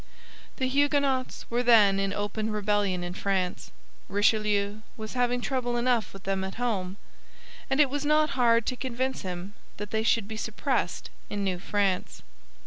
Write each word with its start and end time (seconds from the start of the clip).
The 0.57 0.67
Huguenots 0.67 1.45
were 1.51 1.61
then 1.61 1.99
in 1.99 2.11
open 2.11 2.49
rebellion 2.49 3.03
in 3.03 3.13
France; 3.13 3.71
Richelieu 4.09 4.79
was 4.97 5.13
having 5.13 5.41
trouble 5.41 5.77
enough 5.77 6.11
with 6.11 6.23
them 6.23 6.43
at 6.43 6.55
home; 6.55 6.97
and 7.69 7.79
it 7.79 7.87
was 7.87 8.03
not 8.03 8.31
hard 8.31 8.65
to 8.65 8.75
convince 8.75 9.21
him 9.21 9.53
that 9.77 9.91
they 9.91 10.01
should 10.01 10.27
be 10.27 10.37
suppressed 10.37 11.11
in 11.29 11.43
New 11.43 11.59
France. 11.59 12.23